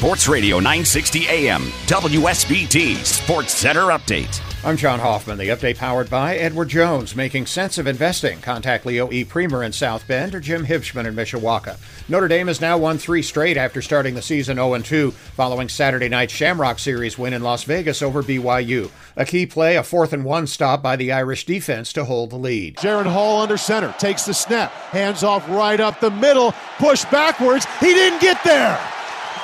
[0.00, 4.40] Sports Radio 960 AM, WSBT Sports Center Update.
[4.64, 5.36] I'm John Hoffman.
[5.36, 8.40] The update powered by Edward Jones, making sense of investing.
[8.40, 9.26] Contact Leo E.
[9.26, 11.76] Premer in South Bend or Jim Hibschman in Mishawaka.
[12.08, 16.08] Notre Dame has now won three straight after starting the season 0 2, following Saturday
[16.08, 18.90] night's Shamrock Series win in Las Vegas over BYU.
[19.16, 22.36] A key play, a fourth and one stop by the Irish defense to hold the
[22.36, 22.76] lead.
[22.76, 27.66] Jaren Hall under center, takes the snap, hands off right up the middle, push backwards.
[27.80, 28.80] He didn't get there.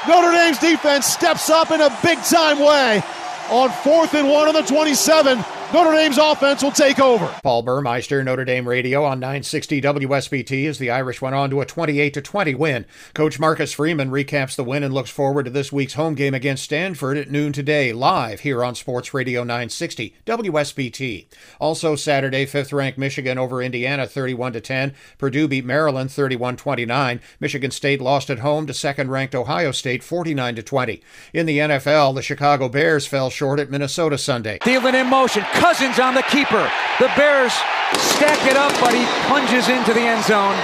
[0.08, 3.02] Notre Dame's defense steps up in a big time way
[3.50, 5.44] on fourth and one on the 27.
[5.72, 7.26] Notre Dame's offense will take over.
[7.42, 11.66] Paul Burmeister, Notre Dame Radio on 960 WSBT as the Irish went on to a
[11.66, 12.86] 28 20 win.
[13.14, 16.62] Coach Marcus Freeman recaps the win and looks forward to this week's home game against
[16.62, 21.26] Stanford at noon today, live here on Sports Radio 960 WSBT.
[21.58, 24.94] Also Saturday, fifth ranked Michigan over Indiana 31 10.
[25.18, 27.20] Purdue beat Maryland 31 29.
[27.40, 31.02] Michigan State lost at home to second ranked Ohio State 49 20.
[31.34, 34.58] In the NFL, the Chicago Bears fell short at Minnesota Sunday.
[34.60, 35.44] Thielen in motion.
[35.66, 36.70] Cousins on the keeper.
[37.00, 37.52] The Bears
[37.98, 40.54] stack it up, but he plunges into the end zone.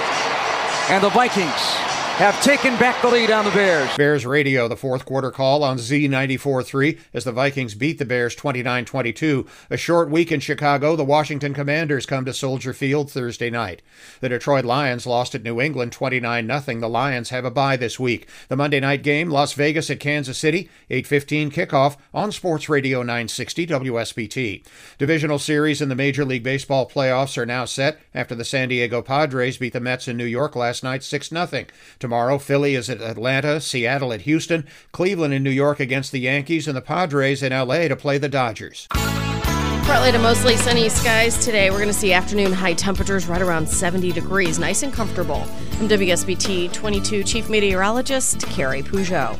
[0.87, 1.72] And the Vikings
[2.17, 3.89] have taken back the lead on the Bears.
[3.97, 8.85] Bears radio, the fourth quarter call on Z94.3 as the Vikings beat the Bears 29
[8.85, 9.47] 22.
[9.71, 13.81] A short week in Chicago, the Washington Commanders come to Soldier Field Thursday night.
[14.19, 16.79] The Detroit Lions lost at New England 29 0.
[16.79, 18.29] The Lions have a bye this week.
[18.47, 23.65] The Monday night game, Las Vegas at Kansas City, 8.15 kickoff on Sports Radio 960
[23.65, 24.63] WSBT.
[24.99, 29.01] Divisional series in the Major League Baseball playoffs are now set after the San Diego
[29.01, 31.65] Padres beat the Mets in New York last night 6 0.
[32.03, 36.67] Tomorrow, Philly is at Atlanta, Seattle at Houston, Cleveland in New York against the Yankees,
[36.67, 38.89] and the Padres in LA to play the Dodgers.
[38.89, 41.69] Partly to mostly sunny skies today.
[41.69, 45.47] We're going to see afternoon high temperatures right around 70 degrees, nice and comfortable.
[45.79, 49.39] I'm WSBT 22 Chief Meteorologist Carrie Peugeot.